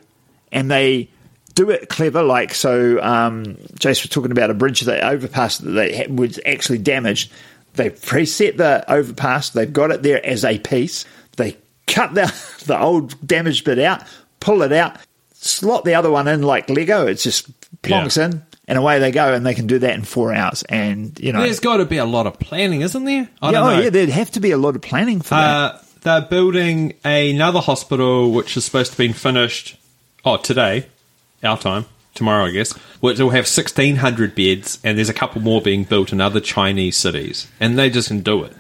[0.52, 1.10] and they
[1.58, 2.22] do it clever.
[2.24, 3.44] Like so, um,
[3.80, 7.32] Jace was talking about a bridge that overpass that they had, was actually damaged.
[7.74, 9.50] They preset the overpass.
[9.50, 11.06] They've got it there as a piece.
[11.36, 12.26] They cut the
[12.66, 14.04] the old damaged bit out,
[14.40, 14.98] pull it out,
[15.34, 17.08] slot the other one in like Lego.
[17.08, 17.50] It's just
[17.82, 18.26] plonks Yeah.
[18.26, 19.34] in, and away they go.
[19.34, 20.64] And they can do that in four hours.
[20.70, 23.28] And you know, There's got to be a lot of planning, isn't there?
[23.42, 23.82] I yeah, don't oh know.
[23.84, 25.76] yeah, there'd have to be a lot of planning for that.
[25.76, 29.76] Uh, they're building another hospital, which is supposed to be finished.
[30.24, 30.88] Oh, today,
[31.44, 32.74] our time, tomorrow, I guess.
[33.00, 36.40] Which will have sixteen hundred beds, and there's a couple more being built in other
[36.40, 38.54] Chinese cities, and they just can do it.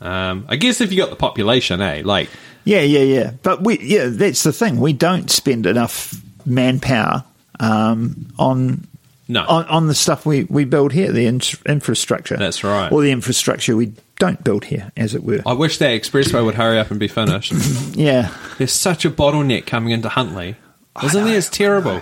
[0.00, 2.02] Um, I guess if you got the population, eh?
[2.04, 2.28] Like,
[2.64, 3.30] Yeah, yeah, yeah.
[3.42, 4.78] But we, yeah, that's the thing.
[4.80, 7.24] We don't spend enough manpower
[7.58, 8.86] um, on
[9.28, 9.44] No.
[9.46, 12.36] on, on the stuff we, we build here, the in- infrastructure.
[12.36, 12.92] That's right.
[12.92, 15.40] Or the infrastructure we don't build here, as it were.
[15.46, 17.52] I wish that expressway would hurry up and be finished.
[17.96, 20.56] yeah, There's such a bottleneck coming into Huntly,
[21.02, 21.26] there?
[21.36, 22.00] It's terrible.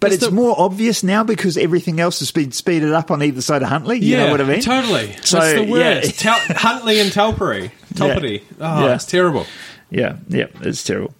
[0.00, 3.22] but It's it's the- more obvious now because everything else has been speeded up on
[3.22, 3.98] either side of Huntly.
[3.98, 4.60] You know what I mean?
[4.60, 5.14] Totally.
[5.22, 5.70] So, it's the yeah.
[5.70, 6.20] worst.
[6.20, 7.70] Tel- Huntly and Telbury.
[7.94, 8.42] Telbury.
[8.60, 8.94] Oh, Yeah.
[8.94, 9.46] it's terrible.
[9.90, 11.14] Yeah, yeah, it's terrible.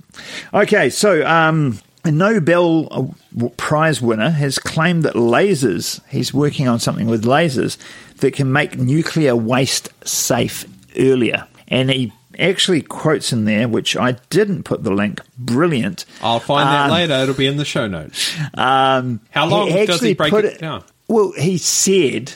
[0.53, 6.81] Okay, so um, a Nobel uh, Prize winner has claimed that lasers, he's working on
[6.81, 7.77] something with lasers
[8.19, 10.65] that can make nuclear waste safe
[10.99, 11.47] earlier.
[11.69, 16.05] And he actually quotes in there, which I didn't put the link, brilliant.
[16.23, 17.15] I'll find that Um, later.
[17.15, 18.35] It'll be in the show notes.
[18.55, 20.85] Um, How long does actually he break put it down?
[21.09, 22.33] Well, he said,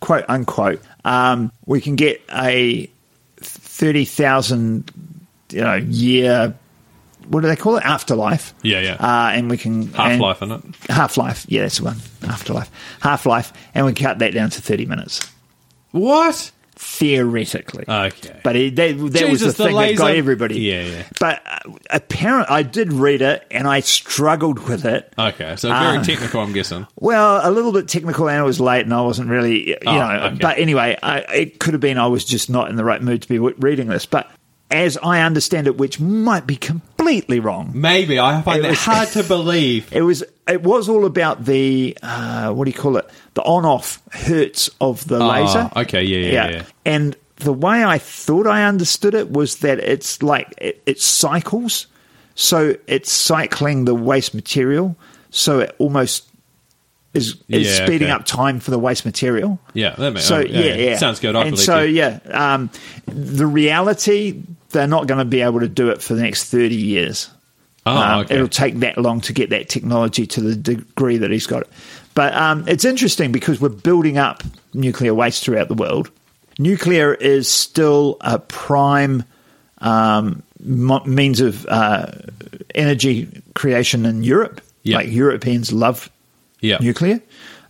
[0.00, 2.90] quote unquote, um, we can get a
[3.38, 4.90] thirty thousand,
[5.50, 6.54] you know, year.
[7.28, 7.84] What do they call it?
[7.84, 8.54] Afterlife.
[8.62, 8.94] Yeah, yeah.
[8.94, 10.90] Uh, and we can Half life, isn't it?
[10.90, 11.44] Half life.
[11.48, 11.96] Yeah, that's the one.
[12.26, 12.70] Afterlife.
[13.00, 15.20] Half life, and we cut that down to thirty minutes
[15.92, 16.50] What?
[16.78, 17.84] Theoretically.
[17.88, 18.40] Okay.
[18.42, 20.60] But it, that, that was the the thing that got everybody.
[20.60, 21.02] Yeah, yeah.
[21.20, 25.12] But uh, apparently, I did read it, and I struggled with it.
[25.18, 26.02] Okay, so very Ah.
[26.02, 26.86] technical, I'm guessing.
[26.98, 29.94] Well, a little bit technical, and it was late, and I wasn't really, you Oh,
[29.94, 30.10] know.
[30.26, 30.38] okay.
[30.40, 33.22] But anyway, I, it could have been I was just not in the right mood
[33.22, 34.06] to be w- reading this.
[34.06, 34.30] But
[34.70, 37.70] as I understand it, which might be completely wrong.
[37.74, 39.88] Maybe I find It was- hard to believe.
[39.92, 43.08] It was it was all about the uh, what do you call it?
[43.34, 45.70] The on off hertz of the Ah, laser.
[45.76, 46.62] okay, yeah, yeah, yeah.
[46.84, 51.86] And the way I thought I understood it was that it's like it, it cycles,
[52.34, 54.96] so it's cycling the waste material,
[55.30, 56.24] so it almost
[57.14, 58.12] is is Yeah, speeding okay.
[58.12, 59.58] up time for the waste material.
[59.72, 61.36] Yeah, that makes So oh, yeah, yeah, sounds good.
[61.36, 61.94] I and so you.
[61.96, 62.70] yeah, um,
[63.06, 66.74] the reality they're not going to be able to do it for the next thirty
[66.76, 67.28] years.
[67.86, 68.34] Oh, Um, okay.
[68.34, 71.68] It'll take that long to get that technology to the degree that he's got it.
[72.14, 74.42] But um, it's interesting because we're building up
[74.74, 76.10] nuclear waste throughout the world.
[76.58, 79.24] Nuclear is still a prime
[79.78, 82.12] um, mo- means of uh,
[82.74, 84.60] energy creation in Europe.
[84.82, 84.96] Yeah.
[84.98, 86.10] Like Europeans love
[86.60, 86.78] Yeah.
[86.80, 87.20] nuclear.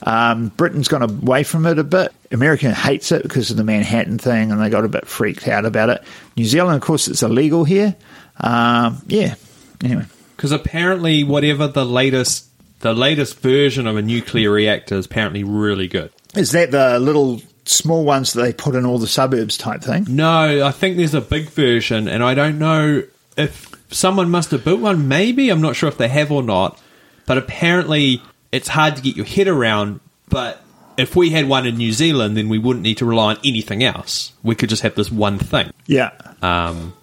[0.03, 2.13] Um, Britain's gone away from it a bit.
[2.31, 5.65] America hates it because of the Manhattan thing, and they got a bit freaked out
[5.65, 6.03] about it.
[6.37, 7.97] New Zealand, of course, it's illegal here.
[8.41, 9.35] Um, yeah.
[9.83, 10.05] Anyway,
[10.37, 12.47] Because apparently, whatever the latest,
[12.81, 16.13] the latest version of a nuclear reactor is apparently really good.
[16.37, 20.07] is that the little small ones that they put in all the suburbs type thing?
[20.09, 23.03] No, I think there's a big version, and I don't know
[23.37, 25.09] if someone must have built one.
[25.09, 26.81] Maybe I'm not sure if they have or not.
[27.27, 30.01] But apparently, it's hard to get your head around.
[30.29, 30.63] But
[30.97, 33.83] if we had one in New Zealand, then we wouldn't need to rely on anything
[33.85, 34.33] else.
[34.43, 35.73] We could just have this one thing.
[35.87, 36.11] Yeah.
[36.43, 36.95] um,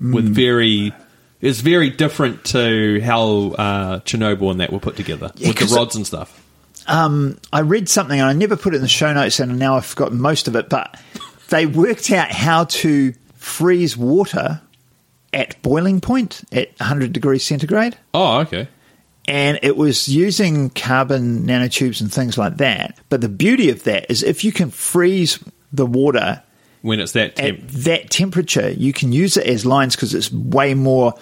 [0.00, 0.92] with very
[1.40, 5.74] it's very different to how uh, Chernobyl and that were put together Yeah, with the
[5.76, 6.42] rods and stuff.
[6.86, 9.86] I read something, and I never put it in the show notes, and now I've
[9.86, 11.00] forgotten most of it, but
[11.50, 14.60] they worked out how to freeze water
[15.32, 17.96] at boiling point at 100 degrees centigrade.
[18.12, 18.68] Oh, okay.
[19.26, 22.98] And it was using carbon nanotubes and things like that.
[23.08, 25.38] But the beauty of that is if you can freeze
[25.72, 26.42] the water
[26.82, 27.58] When it's that temp.
[27.60, 31.14] at that temperature, you can use it as lines because it's way more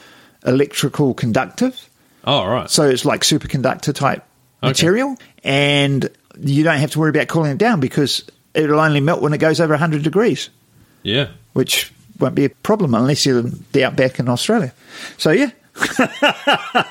[0.44, 1.88] electrical conductive.
[2.24, 2.68] Oh, right.
[2.70, 4.24] So it's like superconductor type
[4.64, 4.68] Okay.
[4.70, 6.08] material, and
[6.40, 8.22] you don't have to worry about cooling it down because
[8.54, 10.50] it'll only melt when it goes over 100 degrees,
[11.02, 11.28] yeah.
[11.54, 14.72] which won't be a problem unless you're the outback in Australia.
[15.18, 15.50] So yeah,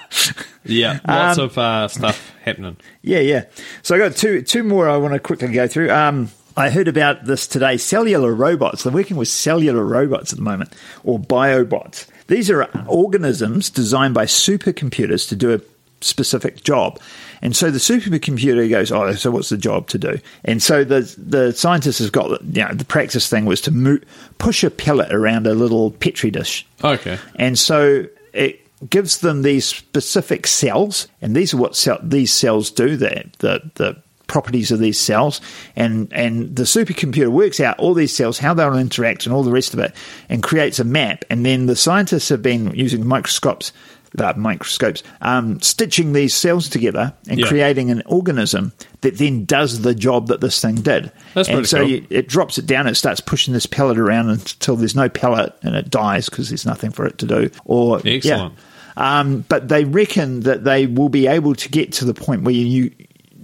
[0.64, 1.00] Yeah.
[1.08, 2.78] Lots Um, of uh, stuff happening.
[3.02, 3.46] Yeah, yeah.
[3.82, 5.90] So I got two two more I want to quickly go through.
[5.90, 7.78] Um, I heard about this today.
[7.78, 8.84] Cellular robots.
[8.84, 10.72] They're working with cellular robots at the moment,
[11.04, 12.06] or biobots.
[12.28, 15.62] These are organisms designed by supercomputers to do a
[16.02, 17.00] specific job.
[17.42, 20.20] And so the supercomputer goes, oh, so what's the job to do?
[20.46, 24.00] And so the the scientists have got, you know, the practice thing was to mo-
[24.38, 26.68] push a pellet around a little petri dish.
[26.84, 27.18] Okay.
[27.36, 32.72] And so it gives them these specific cells, and these are what cell, these cells
[32.72, 32.98] do.
[32.98, 35.42] The, the the properties of these cells,
[35.76, 39.52] and and the supercomputer works out all these cells, how they'll interact, and all the
[39.52, 39.94] rest of it,
[40.30, 41.26] and creates a map.
[41.30, 43.72] And then the scientists have been using microscopes.
[44.20, 47.48] Uh, microscopes, um, stitching these cells together and Yeah.
[47.48, 51.14] creating an organism that then does the job that this thing did.
[51.34, 51.90] That's and pretty so cool.
[51.90, 52.88] you, it drops it down.
[52.88, 56.66] It starts pushing this pellet around until there's no pellet and it dies because there's
[56.66, 57.50] nothing for it to do.
[57.64, 58.50] Or yeah.
[58.98, 62.54] Um, but they reckon that they will be able to get to the point where
[62.54, 62.92] you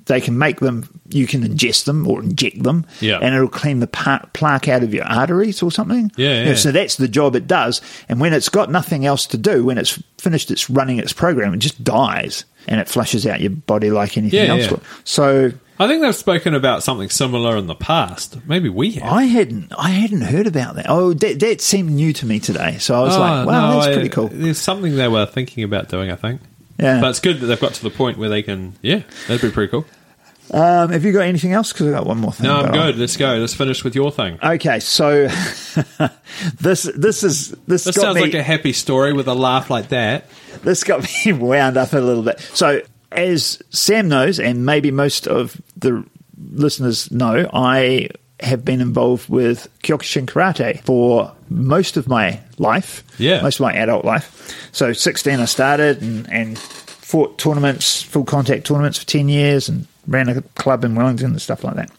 [0.06, 0.88] they can make them.
[1.10, 3.20] You can ingest them or inject them, Yeah.
[3.22, 6.12] and it'll clean the plaque out of your arteries or something.
[6.18, 6.56] Yeah, yeah.
[6.56, 7.82] So that's the job it does.
[8.10, 11.54] And when it's got nothing else to do, when it's finished, it's running its program.
[11.54, 14.72] It just dies and it flushes out your body like anything Yeah, else.
[14.72, 14.78] yeah.
[15.06, 18.38] So I think they've spoken about something similar in the past.
[18.48, 19.12] Maybe we have.
[19.12, 20.86] I hadn't I hadn't heard about that.
[20.90, 22.78] Oh, that, that seemed new to me today.
[22.80, 24.28] So I was Oh, like, wow, no, that's I- pretty cool.
[24.30, 26.42] There's something they were thinking about doing, I think.
[26.80, 27.02] Yeah.
[27.02, 29.52] But it's good that they've got to the point where they can, yeah, that'd be
[29.52, 29.86] pretty cool.
[30.50, 31.74] Um, have you got anything else?
[31.74, 32.48] Because I got one more thing.
[32.48, 32.98] No, I'm good.
[32.98, 33.36] Let's go.
[33.36, 34.40] Let's finish with your thing.
[34.42, 35.28] Okay, so
[36.60, 39.90] this this is this, This sounds me like a happy story with a laugh like
[39.90, 40.26] that.
[40.64, 42.40] this got me wound up a little bit.
[42.40, 46.06] So as Sam knows, and maybe most of the
[46.38, 53.04] listeners know, I have been involved with Kyokushin Karate for most of my life.
[53.18, 53.42] Yeah.
[53.42, 54.70] most of my adult life.
[54.72, 59.88] So 16 I started and, and fought tournaments, full contact tournaments for 10 years and
[60.06, 61.90] ran a club in Wellington and stuff like that.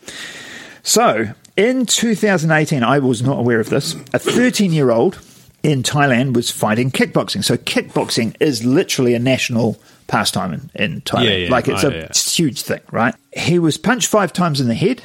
[0.83, 3.95] So in 2018, I was not aware of this.
[4.15, 5.17] A 13 year old
[5.63, 7.43] in Thailand was fighting kickboxing.
[7.45, 11.25] So kickboxing is literally a national pastime in, in Thailand.
[11.25, 11.51] Yeah, yeah.
[11.51, 12.09] like it's Oh, a yeah.
[12.15, 13.15] huge thing, right?
[13.37, 15.03] He was punched five times in the head,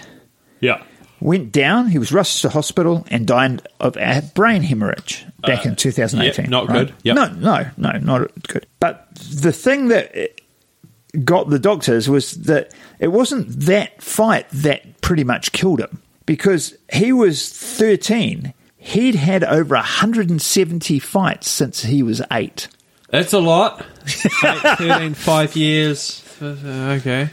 [0.59, 0.81] Yeah.
[1.19, 5.75] went down, he was rushed to hospital and died of a brain hemorrhage back in
[5.75, 6.45] 2018.
[6.45, 6.87] Uh, yeah, not right?
[6.87, 6.93] good.
[7.03, 7.15] Yep.
[7.15, 8.65] No, no, no, not good.
[8.79, 10.13] But the thing that
[11.23, 16.75] got the doctors was that it wasn't that fight that pretty much killed him because
[16.91, 18.53] he was 13.
[18.83, 22.67] He'd had over 170 fights since he was eight.
[23.09, 23.85] That's a lot.
[24.43, 26.23] Eight, 13, five years.
[26.41, 27.29] Uh, Okay.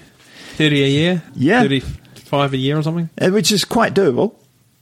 [0.56, 1.22] 30 a year?
[1.34, 1.62] Yeah.
[1.62, 3.08] 35 a year or something?
[3.20, 4.34] uh, which is quite doable.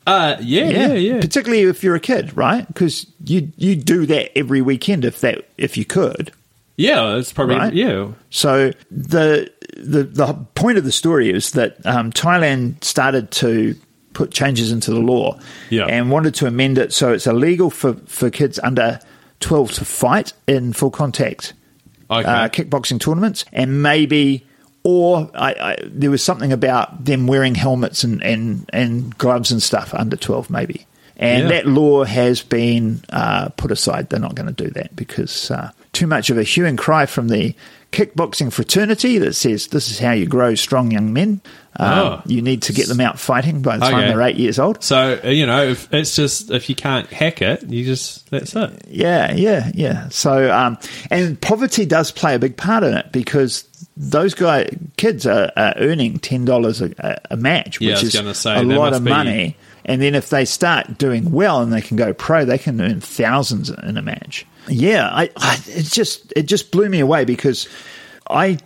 [0.06, 1.20] Uh, yeah, yeah, yeah.
[1.20, 2.66] Particularly if you're a kid, right?
[2.66, 6.32] Because you you do that every weekend if that if you could.
[6.76, 7.74] Yeah, it's probably, Right.
[7.74, 8.08] yeah.
[8.30, 13.76] So the the the point of the story is that um, Thailand started to
[14.18, 15.38] put changes into the law
[15.70, 15.86] Yeah.
[15.86, 18.98] and wanted to amend it so it's illegal for, for kids under
[19.38, 21.54] 12 to fight in full contact
[22.10, 22.24] Okay.
[22.28, 24.44] uh, kickboxing tournaments and maybe
[24.82, 29.62] or I, I, there was something about them wearing helmets and, and, and gloves and
[29.62, 30.84] stuff under 12 maybe
[31.16, 31.48] and Yeah.
[31.50, 35.70] that law has been uh, put aside they're not going to do that because uh,
[35.92, 37.54] too much of a hue and cry from the
[37.92, 41.40] kickboxing fraternity that says this is how you grow strong young men
[41.76, 42.22] um, Oh.
[42.26, 44.08] you need to get them out fighting by the time Okay.
[44.08, 47.40] they're eight years old So, uh, you know, if it's just, if you can't hack
[47.40, 48.82] it, you just, that's it.
[48.88, 50.08] Yeah, yeah, yeah.
[50.10, 50.76] So, um,
[51.10, 53.64] and poverty does play a big part in it because
[53.96, 58.62] those guy kids are, are earning ten dollars a, a match, which is say, a
[58.62, 59.56] lot of be- money.
[59.84, 63.00] And then if they start doing well and they can go pro, they can earn
[63.00, 64.44] thousands in a match.
[64.68, 67.68] Yeah, I, I it just it just blew me away because
[68.28, 68.58] I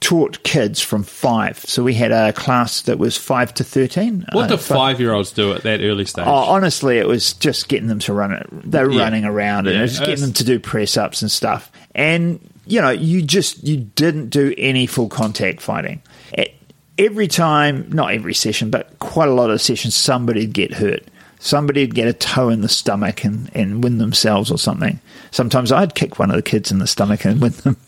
[0.00, 1.58] taught kids from five.
[1.60, 4.24] So we had a class that was five to thirteen.
[4.32, 6.24] What Uh, do five year olds do at that early stage?
[6.26, 8.46] Oh, honestly, it was just getting them to run it.
[8.52, 9.02] They were Yeah.
[9.02, 11.70] running around and Yeah, it was getting them to do press ups and stuff.
[11.94, 16.02] And you know, you just you didn't do any full contact fighting.
[16.36, 16.50] At
[16.98, 21.02] every time, not every session, but quite a lot of sessions, somebody'd get hurt.
[21.40, 25.00] Somebody'd get a toe in the stomach and, and win themselves or something.
[25.30, 27.76] Sometimes I'd kick one of the kids in the stomach and win them.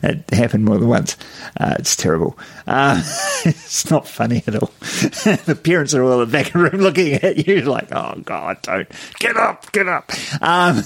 [0.00, 1.16] It happened more than once.
[1.58, 2.38] Uh, it's terrible.
[2.68, 3.02] Uh,
[3.44, 4.70] it's not funny at all.
[4.80, 8.14] the parents are all in the back of the room looking at you like, oh,
[8.24, 8.88] God, don't.
[9.18, 10.12] Get up, get up.
[10.40, 10.84] Um,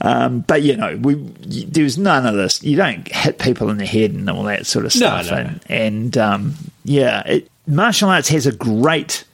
[0.00, 2.62] um, but, you know, we there's none of this.
[2.62, 5.30] You don't hit people in the head and all that sort of No, stuff.
[5.30, 5.36] no.
[5.36, 9.24] And, and um, yeah, it, martial arts has a great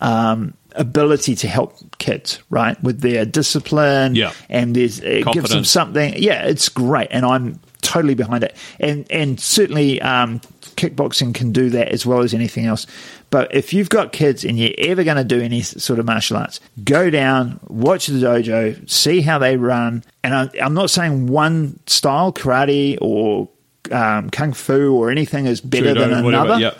[0.00, 4.14] um, ability to help kids, right, with their discipline.
[4.14, 4.32] Yeah.
[4.48, 6.14] and there's it gives them something.
[6.16, 8.56] Yeah, it's great, and I'm totally behind it.
[8.80, 10.40] And and certainly, um,
[10.78, 12.86] kickboxing can do that as well as anything else.
[13.30, 16.38] But if you've got kids and you're ever going to do any sort of martial
[16.38, 20.04] arts, go down, watch the dojo, see how they run.
[20.24, 23.48] And I'm, I'm not saying one style, karate or
[23.92, 26.60] um, kung fu or anything is better Judo, than whatever, another.
[26.60, 26.78] yep.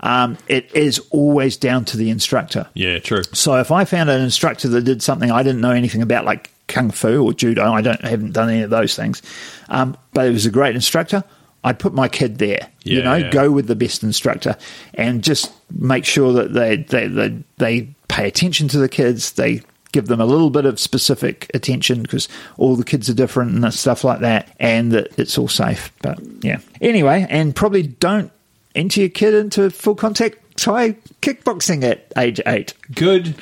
[0.00, 2.68] Um, it is always down to the instructor.
[2.74, 3.22] yeah, true.
[3.32, 6.50] So if I found an instructor that did something I didn't know anything about, like
[6.68, 9.22] kung fu or judo, I don't I haven't done any of those things,
[9.68, 11.22] um, but it was a great instructor.
[11.62, 12.70] I'd put my kid there.
[12.84, 13.30] you know, yeah.
[13.30, 14.56] go with the best instructor,
[14.94, 19.32] and just make sure that they they they, they pay attention to the kids.
[19.32, 23.52] They give them a little bit of specific attention because all the kids are different
[23.52, 25.92] and stuff like that, and that it's all safe.
[26.00, 28.32] But yeah, anyway, and probably don't
[28.74, 30.36] enter your kid into full contact.
[30.56, 32.74] Try kickboxing at age eight.
[32.94, 33.34] Good,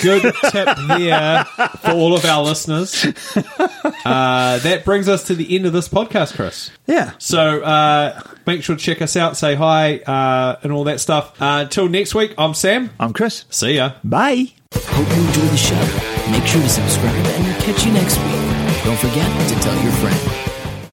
[0.00, 3.04] good tip there for all of our listeners.
[3.34, 6.70] Uh, that brings us to the end of this podcast, Chris.
[6.86, 7.12] Yeah.
[7.18, 11.40] So uh, make sure to check us out, say hi, uh, and all that stuff.
[11.42, 12.90] Uh, until next week, I'm Sam.
[12.98, 13.44] I'm Chris.
[13.50, 13.94] See ya.
[14.02, 14.52] Bye.
[14.74, 16.30] Hope you enjoyed the show.
[16.30, 18.84] Make sure to subscribe and we'll catch you next week.
[18.84, 20.41] Don't forget to tell your friend.